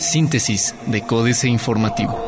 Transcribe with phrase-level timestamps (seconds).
[0.00, 2.18] Síntesis de Códice Informativo.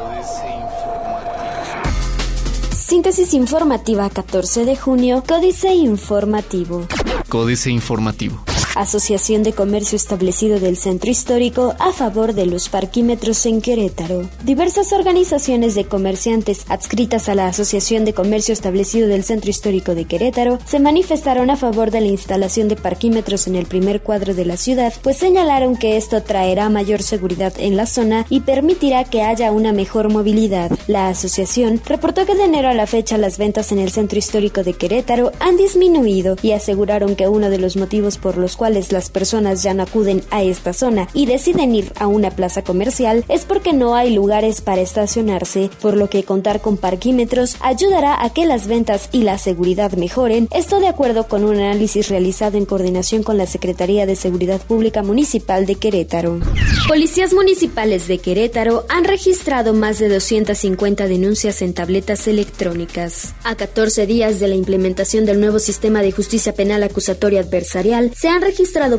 [2.72, 6.86] Síntesis informativa 14 de junio, Códice Informativo.
[7.28, 8.49] Códice Informativo.
[8.80, 14.28] Asociación de Comercio Establecido del Centro Histórico a favor de los parquímetros en Querétaro.
[14.42, 20.06] Diversas organizaciones de comerciantes adscritas a la Asociación de Comercio Establecido del Centro Histórico de
[20.06, 24.46] Querétaro se manifestaron a favor de la instalación de parquímetros en el primer cuadro de
[24.46, 29.20] la ciudad, pues señalaron que esto traerá mayor seguridad en la zona y permitirá que
[29.20, 30.70] haya una mejor movilidad.
[30.86, 34.62] La asociación reportó que de enero a la fecha las ventas en el Centro Histórico
[34.62, 39.10] de Querétaro han disminuido y aseguraron que uno de los motivos por los cuales las
[39.10, 43.44] personas ya no acuden a esta zona y deciden ir a una plaza comercial es
[43.44, 48.46] porque no hay lugares para estacionarse, por lo que contar con parquímetros ayudará a que
[48.46, 53.22] las ventas y la seguridad mejoren, esto de acuerdo con un análisis realizado en coordinación
[53.22, 56.40] con la Secretaría de Seguridad Pública Municipal de Querétaro.
[56.88, 63.34] Policías municipales de Querétaro han registrado más de 250 denuncias en tabletas electrónicas.
[63.44, 68.28] A 14 días de la implementación del nuevo sistema de justicia penal acusatoria adversarial, se
[68.28, 68.49] han registrado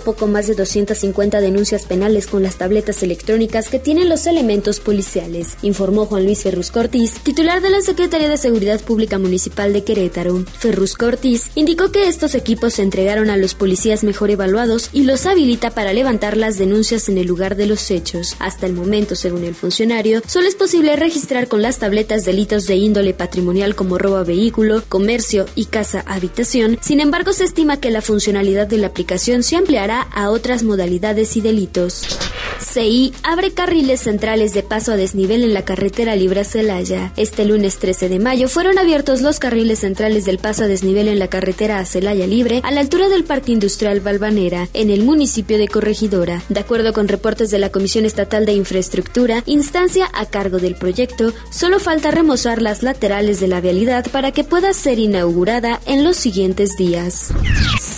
[0.03, 5.57] poco más de 250 denuncias penales con las tabletas electrónicas que tienen los elementos policiales,
[5.61, 10.43] informó Juan Luis Ferrus Cortiz, titular de la Secretaría de Seguridad Pública Municipal de Querétaro.
[10.57, 15.25] Ferrus Cortiz indicó que estos equipos se entregaron a los policías mejor evaluados y los
[15.25, 18.35] habilita para levantar las denuncias en el lugar de los hechos.
[18.39, 22.75] Hasta el momento, según el funcionario, solo es posible registrar con las tabletas delitos de
[22.75, 26.77] índole patrimonial como robo a vehículo, comercio y casa habitación.
[26.81, 31.35] Sin embargo, se estima que la funcionalidad de la aplicación se ampliará a otras modalidades
[31.37, 32.19] y delitos.
[32.61, 37.11] CI abre carriles centrales de paso a desnivel en la carretera Libra Celaya.
[37.17, 41.17] Este lunes 13 de mayo fueron abiertos los carriles centrales del paso a desnivel en
[41.17, 45.57] la carretera a Celaya Libre a la altura del Parque Industrial Valvanera, en el municipio
[45.57, 46.43] de Corregidora.
[46.49, 51.33] De acuerdo con reportes de la Comisión Estatal de Infraestructura, instancia a cargo del proyecto,
[51.49, 56.17] solo falta remozar las laterales de la vialidad para que pueda ser inaugurada en los
[56.17, 57.33] siguientes días.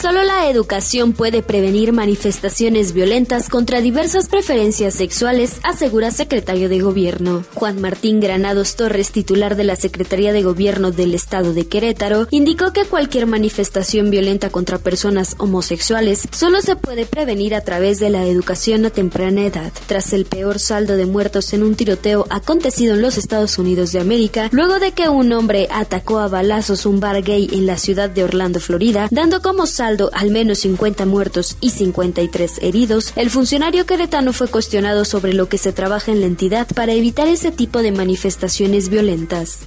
[0.03, 7.43] Solo la educación puede prevenir manifestaciones violentas contra diversas preferencias sexuales, asegura secretario de Gobierno.
[7.53, 12.73] Juan Martín Granados Torres, titular de la Secretaría de Gobierno del Estado de Querétaro, indicó
[12.73, 18.25] que cualquier manifestación violenta contra personas homosexuales solo se puede prevenir a través de la
[18.25, 19.71] educación a temprana edad.
[19.87, 23.99] Tras el peor saldo de muertos en un tiroteo acontecido en los Estados Unidos de
[23.99, 28.09] América, luego de que un hombre atacó a balazos un bar gay en la ciudad
[28.09, 31.22] de Orlando, Florida, dando como saldo al menos 50 muertos
[31.61, 36.25] y 53 heridos, el funcionario queretano fue cuestionado sobre lo que se trabaja en la
[36.25, 39.59] entidad para evitar ese tipo de manifestaciones violentas.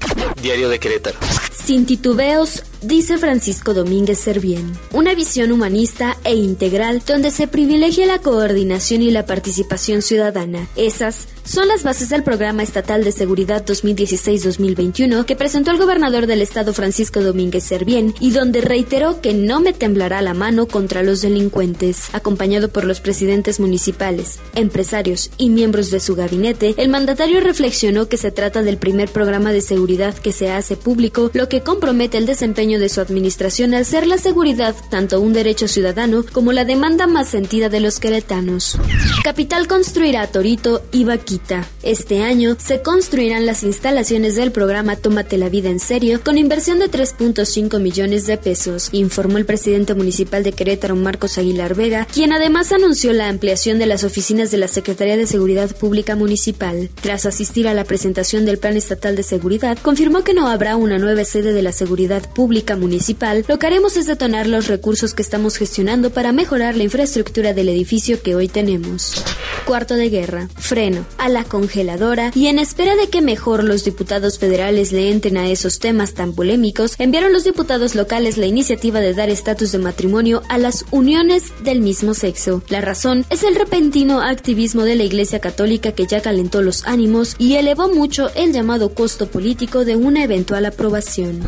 [0.43, 1.19] Diario de Querétaro.
[1.53, 4.73] Sin titubeos, dice Francisco Domínguez Servién.
[4.93, 10.69] Una visión humanista e integral donde se privilegia la coordinación y la participación ciudadana.
[10.77, 16.43] Esas son las bases del Programa Estatal de Seguridad 2016-2021 que presentó el gobernador del
[16.43, 21.23] estado Francisco Domínguez Servién y donde reiteró que no me temblará la mano contra los
[21.23, 22.09] delincuentes.
[22.13, 28.17] Acompañado por los presidentes municipales, empresarios y miembros de su gabinete, el mandatario reflexionó que
[28.17, 32.27] se trata del primer programa de seguridad que se hace público, lo que compromete el
[32.27, 37.07] desempeño de su administración al ser la seguridad tanto un derecho ciudadano como la demanda
[37.07, 38.79] más sentida de los queretanos.
[39.23, 41.67] Capital construirá Torito y Vaquita.
[41.83, 46.79] Este año se construirán las instalaciones del programa Tómate la vida en serio con inversión
[46.79, 52.33] de 3.5 millones de pesos, informó el presidente municipal de Querétaro Marcos Aguilar Vega, quien
[52.33, 56.91] además anunció la ampliación de las oficinas de la Secretaría de Seguridad Pública Municipal.
[57.01, 60.99] Tras asistir a la presentación del Plan Estatal de Seguridad, confirmó que no habrá una
[60.99, 63.45] nueva sede de la Seguridad Pública Municipal.
[63.47, 67.69] Lo que haremos es detonar los recursos que estamos gestionando para mejorar la infraestructura del
[67.69, 69.23] edificio que hoy tenemos.
[69.67, 74.39] Cuarto de guerra, freno, a la congeladora y en espera de que mejor los diputados
[74.39, 79.13] federales le entren a esos temas tan polémicos, enviaron los diputados locales la iniciativa de
[79.13, 82.63] dar estatus de matrimonio a las uniones del mismo sexo.
[82.69, 87.35] La razón es el repentino activismo de la Iglesia Católica que ya calentó los ánimos
[87.37, 91.43] y elevó mucho el llamado costo político de una eventual aprobación.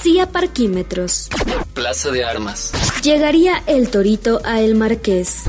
[0.00, 1.28] Sí a parquímetros.
[1.74, 2.70] Plaza de Armas.
[3.08, 5.44] Llegaría el Torito a El Marqués.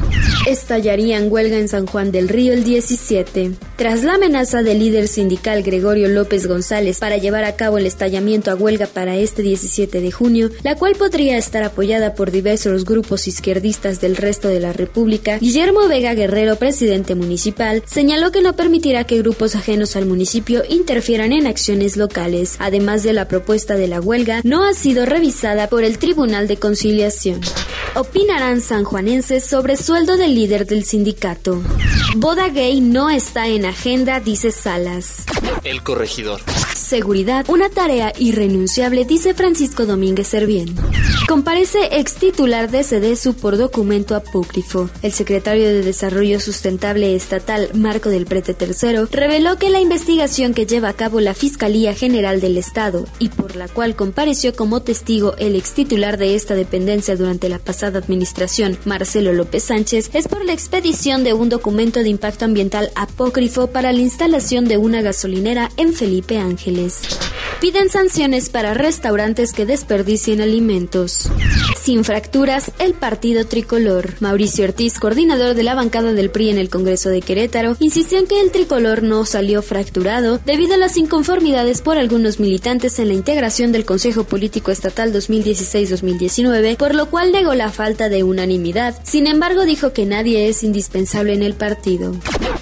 [0.48, 3.52] Estallaría en huelga en San Juan del Río el 17.
[3.80, 8.52] Tras la amenaza del líder sindical Gregorio López González para llevar a cabo el estallamiento
[8.52, 13.26] a huelga para este 17 de junio, la cual podría estar apoyada por diversos grupos
[13.30, 19.06] izquierdistas del resto de la República, Guillermo Vega Guerrero, presidente municipal, señaló que no permitirá
[19.06, 22.58] que grupos ajenos al municipio interfieran en acciones locales.
[22.60, 26.58] Además de la propuesta de la huelga, no ha sido revisada por el Tribunal de
[26.58, 27.40] Conciliación.
[27.96, 31.62] Opinarán sanjuanenses sobre sueldo del líder del sindicato.
[32.16, 35.26] Boda gay no está en agenda, dice Salas.
[35.64, 36.42] El corregidor.
[36.90, 40.76] Seguridad, una tarea irrenunciable, dice Francisco Domínguez Servién.
[41.28, 44.90] Comparece ex titular de CDSU por documento apócrifo.
[45.04, 50.66] El secretario de Desarrollo Sustentable Estatal, Marco del Prete III, reveló que la investigación que
[50.66, 55.36] lleva a cabo la Fiscalía General del Estado y por la cual compareció como testigo
[55.38, 60.44] el ex titular de esta dependencia durante la pasada administración, Marcelo López Sánchez, es por
[60.44, 65.70] la expedición de un documento de impacto ambiental apócrifo para la instalación de una gasolinera
[65.78, 66.40] en Felipe
[67.60, 71.28] Piden sanciones para restaurantes que desperdicien alimentos.
[71.82, 74.14] Sin fracturas, el partido tricolor.
[74.22, 78.28] Mauricio Ortiz, coordinador de la bancada del PRI en el Congreso de Querétaro, insistió en
[78.28, 83.14] que el tricolor no salió fracturado debido a las inconformidades por algunos militantes en la
[83.14, 88.96] integración del Consejo Político Estatal 2016-2019, por lo cual negó la falta de unanimidad.
[89.04, 92.16] Sin embargo, dijo que nadie es indispensable en el partido.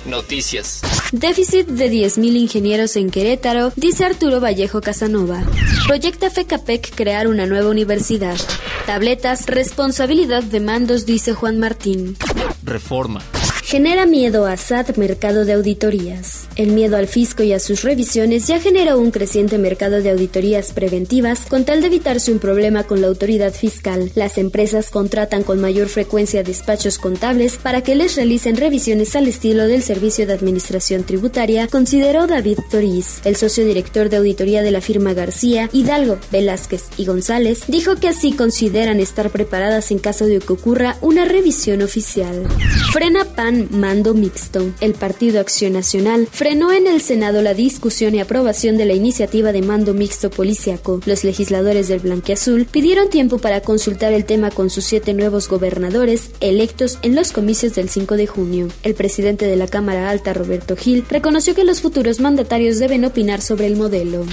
[0.05, 0.81] Noticias.
[1.11, 5.43] Déficit de 10.000 ingenieros en Querétaro, dice Arturo Vallejo Casanova.
[5.85, 8.37] Proyecta FECAPEC crear una nueva universidad.
[8.85, 12.15] Tabletas, responsabilidad de mandos, dice Juan Martín.
[12.63, 13.21] Reforma.
[13.67, 16.47] Genera miedo a SAT mercado de auditorías.
[16.55, 20.71] El miedo al fisco y a sus revisiones ya generó un creciente mercado de auditorías
[20.71, 24.09] preventivas con tal de evitarse un problema con la autoridad fiscal.
[24.15, 29.67] Las empresas contratan con mayor frecuencia despachos contables para que les realicen revisiones al estilo
[29.67, 33.19] del Servicio de Administración Tributaria, consideró David Toriz.
[33.25, 38.07] El socio director de auditoría de la firma García, Hidalgo, Velázquez y González, dijo que
[38.07, 42.47] así consideran estar preparadas en caso de que ocurra una revisión oficial.
[42.93, 44.71] Frena PAN mando mixto.
[44.81, 49.51] El Partido Acción Nacional frenó en el Senado la discusión y aprobación de la iniciativa
[49.51, 51.01] de mando mixto policiaco.
[51.05, 56.31] Los legisladores del Blanquiazul pidieron tiempo para consultar el tema con sus siete nuevos gobernadores
[56.39, 58.67] electos en los comicios del 5 de junio.
[58.83, 63.41] El presidente de la Cámara Alta, Roberto Gil, reconoció que los futuros mandatarios deben opinar
[63.41, 64.25] sobre el modelo.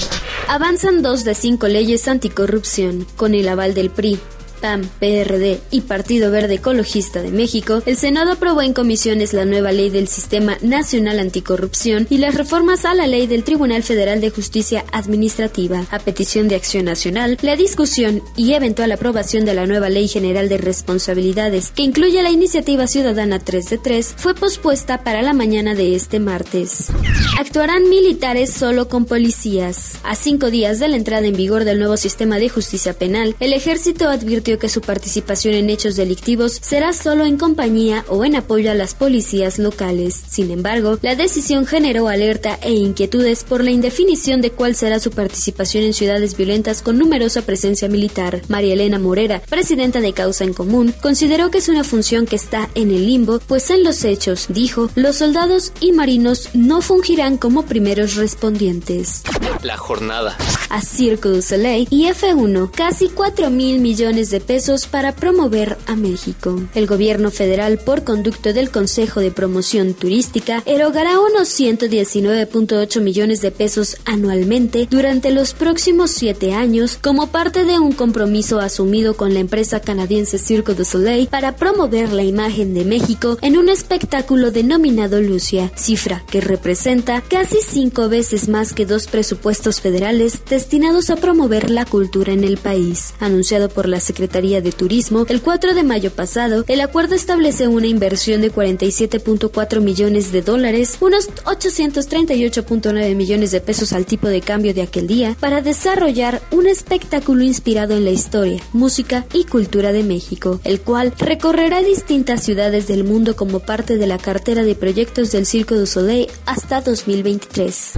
[0.49, 3.06] Avanzan dos de cinco leyes anticorrupción.
[3.17, 4.19] Con el aval del PRI,
[4.65, 9.73] PAN, PRD y Partido Verde Ecologista de México, el Senado aprobó en comisiones la nueva
[9.73, 14.31] ley del Sistema Nacional Anticorrupción y las reformas a la ley del Tribunal Federal de
[14.31, 15.85] Justicia Administrativa.
[15.91, 20.49] A petición de Acción Nacional, la discusión y eventual aprobación de la nueva Ley General
[20.49, 25.75] de Responsabilidades, que incluye la iniciativa ciudadana 3 de 3, fue pospuesta para la mañana
[25.75, 26.91] de este martes.
[27.39, 29.99] Actuarán militares solo con policías.
[30.05, 33.53] A cinco días de la entrada en vigor del nuevo sistema de justicia penal, el
[33.53, 38.71] ejército advirtió que su participación en hechos delictivos será solo en compañía o en apoyo
[38.71, 40.23] a las policías locales.
[40.29, 45.11] Sin embargo, la decisión generó alerta e inquietudes por la indefinición de cuál será su
[45.11, 48.43] participación en ciudades violentas con numerosa presencia militar.
[48.49, 52.69] María Elena Morera, presidenta de Causa en Común, consideró que es una función que está
[52.75, 57.67] en el limbo, pues en los hechos, dijo, los soldados y marinos no fungirán como
[57.67, 59.23] primeros respondientes.
[59.62, 60.37] La jornada.
[60.71, 65.97] A Cirque du Soleil y F1, casi 4 mil millones de pesos para promover a
[65.97, 66.61] México.
[66.75, 73.51] El gobierno federal, por conducto del Consejo de Promoción Turística, erogará unos 119.8 millones de
[73.51, 79.41] pesos anualmente durante los próximos siete años como parte de un compromiso asumido con la
[79.41, 85.21] empresa canadiense Cirque du Soleil para promover la imagen de México en un espectáculo denominado
[85.21, 91.69] Lucia, cifra que representa casi cinco veces más que dos presupuestos federales destinados a promover
[91.69, 93.13] la cultura en el país.
[93.19, 97.89] Anunciado por la Secretaría de Turismo, el 4 de mayo pasado, el acuerdo establece una
[97.89, 104.73] inversión de 47.4 millones de dólares, unos 838.9 millones de pesos al tipo de cambio
[104.73, 110.05] de aquel día, para desarrollar un espectáculo inspirado en la historia, música y cultura de
[110.05, 115.32] México, el cual recorrerá distintas ciudades del mundo como parte de la cartera de proyectos
[115.32, 117.94] del Circo du Soleil hasta 2023.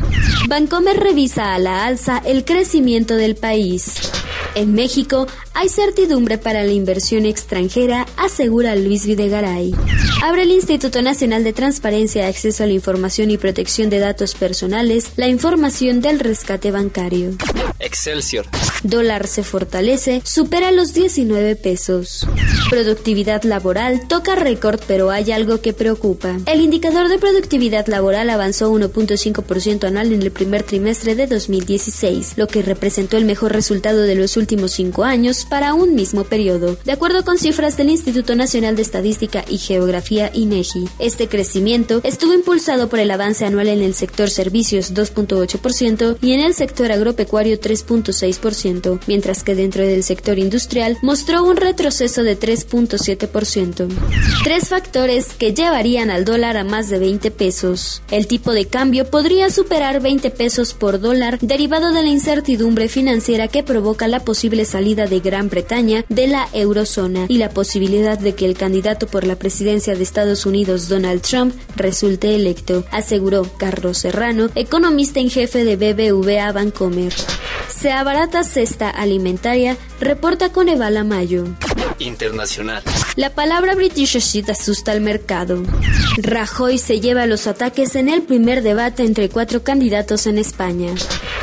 [0.49, 4.01] Bancomer revisa a la alza el crecimiento del país.
[4.57, 9.75] En México hay certidumbre para la inversión extranjera, asegura Luis Videgaray.
[10.23, 15.11] Abre el Instituto Nacional de Transparencia, Acceso a la Información y Protección de Datos Personales
[15.17, 17.33] la información del rescate bancario.
[17.81, 18.47] Excelsior.
[18.83, 22.27] Dólar se fortalece, supera los 19 pesos.
[22.71, 26.39] Productividad laboral toca récord, pero hay algo que preocupa.
[26.47, 32.47] El indicador de productividad laboral avanzó 1.5% anual en el primer trimestre de 2016, lo
[32.49, 36.77] que representó el mejor resultado de los últimos últimos cinco años para un mismo periodo,
[36.85, 40.89] de acuerdo con cifras del Instituto Nacional de Estadística y Geografía INEGI.
[41.01, 46.43] Este crecimiento estuvo impulsado por el avance anual en el sector servicios 2.8% y en
[46.43, 53.89] el sector agropecuario 3.6%, mientras que dentro del sector industrial mostró un retroceso de 3.7%.
[54.45, 58.01] Tres factores que llevarían al dólar a más de 20 pesos.
[58.13, 63.49] El tipo de cambio podría superar 20 pesos por dólar derivado de la incertidumbre financiera
[63.49, 68.19] que provoca la posibilidad posible salida de Gran Bretaña de la eurozona y la posibilidad
[68.19, 73.49] de que el candidato por la presidencia de Estados Unidos, Donald Trump, resulte electo, aseguró
[73.57, 77.15] Carlos Serrano, economista en jefe de BBVA Bancomer.
[77.75, 81.47] Se abarata cesta alimentaria, reporta con Evala Mayo.
[81.99, 82.83] Internacional.
[83.17, 85.63] La palabra British Shit asusta al mercado.
[86.19, 90.95] Rajoy se lleva los ataques en el primer debate entre cuatro candidatos en España.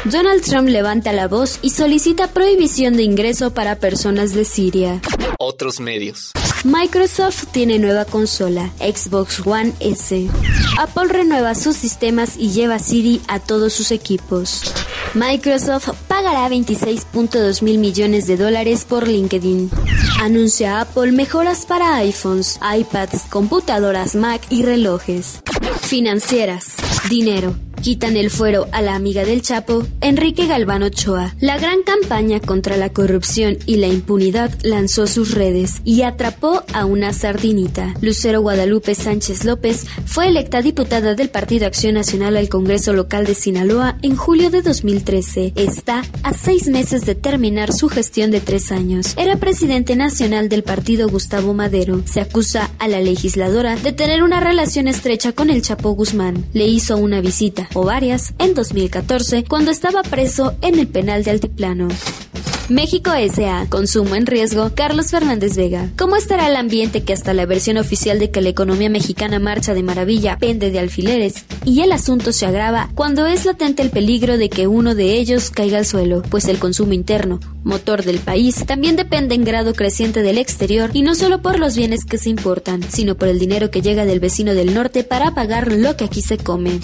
[0.05, 5.01] Donald Trump levanta la voz y solicita prohibición de ingreso para personas de Siria.
[5.39, 6.31] Otros medios.
[6.63, 10.29] Microsoft tiene nueva consola, Xbox One S.
[10.79, 14.62] Apple renueva sus sistemas y lleva Siri a todos sus equipos.
[15.13, 19.69] Microsoft pagará 26.2 mil millones de dólares por LinkedIn.
[20.24, 25.44] Anuncia Apple mejoras para iPhones, iPads, computadoras Mac y relojes.
[25.82, 26.77] Financieras.
[27.10, 27.53] Dinero
[27.84, 31.36] quitan el fuero a la amiga del Chapo, Enrique Galván Ochoa.
[31.42, 36.86] La gran campaña contra la corrupción y la impunidad lanzó sus redes y atrapó a
[36.86, 37.94] una sardinita.
[38.00, 43.36] Lucero Guadalupe Sánchez López fue electa diputada del Partido Acción Nacional al Congreso Local de
[43.36, 45.52] Sinaloa en julio de 2013.
[45.58, 49.13] Está a seis meses de terminar su gestión de tres años.
[49.18, 52.02] Era presidente nacional del partido Gustavo Madero.
[52.06, 56.46] Se acusa a la legisladora de tener una relación estrecha con el Chapo Guzmán.
[56.54, 61.32] Le hizo una visita o varias en 2014 cuando estaba preso en el penal de
[61.32, 61.88] Altiplano.
[62.70, 63.68] México S.A.
[63.70, 64.72] Consumo en riesgo.
[64.74, 65.89] Carlos Fernández Vega.
[65.98, 69.74] ¿Cómo estará el ambiente que hasta la versión oficial de que la economía mexicana marcha
[69.74, 71.46] de maravilla pende de alfileres?
[71.65, 75.50] Y el asunto se agrava cuando es latente el peligro de que uno de ellos
[75.50, 80.22] caiga al suelo, pues el consumo interno, motor del país, también depende en grado creciente
[80.22, 83.72] del exterior y no solo por los bienes que se importan, sino por el dinero
[83.72, 86.80] que llega del vecino del norte para pagar lo que aquí se come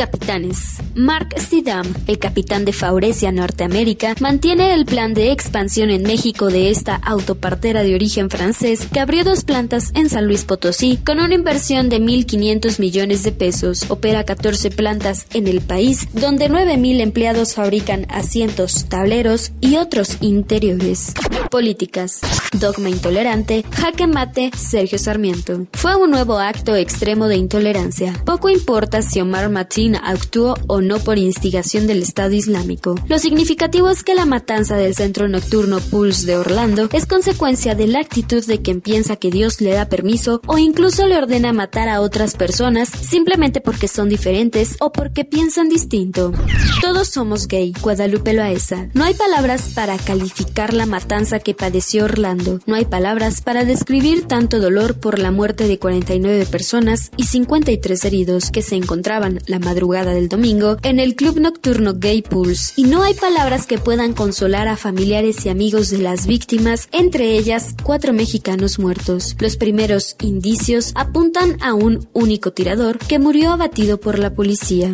[0.00, 0.78] capitanes.
[0.94, 6.70] Mark Stidham, el capitán de Faurecia Norteamérica, mantiene el plan de expansión en México de
[6.70, 11.34] esta autopartera de origen francés que abrió dos plantas en San Luis Potosí con una
[11.34, 13.90] inversión de 1.500 millones de pesos.
[13.90, 21.12] Opera 14 plantas en el país, donde 9.000 empleados fabrican asientos, tableros y otros interiores.
[21.50, 22.20] Políticas.
[22.58, 23.66] Dogma intolerante.
[23.70, 24.50] Jaque mate.
[24.56, 25.66] Sergio Sarmiento.
[25.74, 28.14] Fue un nuevo acto extremo de intolerancia.
[28.24, 32.94] Poco importa si Omar Martín actuó o no por instigación del Estado Islámico.
[33.08, 37.86] Lo significativo es que la matanza del centro nocturno Pulse de Orlando es consecuencia de
[37.86, 41.88] la actitud de quien piensa que Dios le da permiso o incluso le ordena matar
[41.88, 46.32] a otras personas simplemente porque son diferentes o porque piensan distinto.
[46.80, 48.88] Todos somos gay, Guadalupe Loaesa.
[48.94, 52.60] No hay palabras para calificar la matanza que padeció Orlando.
[52.66, 58.04] No hay palabras para describir tanto dolor por la muerte de 49 personas y 53
[58.04, 62.84] heridos que se encontraban la madrugada del domingo en el club nocturno Gay Pulse y
[62.84, 67.74] no hay palabras que puedan consolar a familiares y amigos de las víctimas, entre ellas
[67.82, 69.36] cuatro mexicanos muertos.
[69.38, 74.90] Los primeros indicios apuntan a un único tirador que murió abatido por la policía.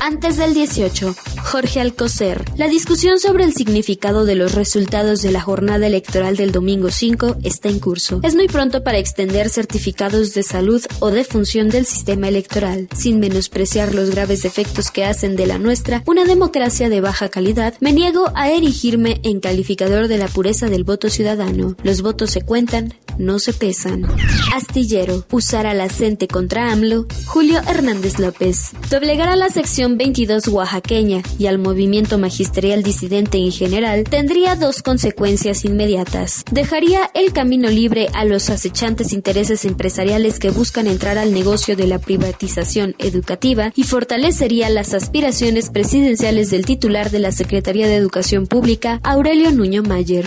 [0.00, 2.44] Antes del 18, Jorge Alcocer.
[2.56, 7.36] La discusión sobre el significado de los resultados de la jornada electoral del domingo 5
[7.42, 8.20] está en curso.
[8.22, 13.18] Es muy pronto para extender certificados de salud o de función del sistema electoral, sin
[13.18, 17.74] menospreciar los graves efectos que hacen de la nuestra una democracia de baja calidad.
[17.80, 21.76] Me niego a erigirme en calificador de la pureza del voto ciudadano.
[21.82, 24.06] Los votos se cuentan no se pesan.
[24.54, 28.70] Astillero, usará la CENTE contra AMLO, Julio Hernández López.
[28.90, 34.82] Doblegar a la sección 22 oaxaqueña y al movimiento magisterial disidente en general tendría dos
[34.82, 36.44] consecuencias inmediatas.
[36.50, 41.86] Dejaría el camino libre a los acechantes intereses empresariales que buscan entrar al negocio de
[41.86, 48.46] la privatización educativa y fortalecería las aspiraciones presidenciales del titular de la Secretaría de Educación
[48.46, 50.26] Pública, Aurelio Nuño Mayer.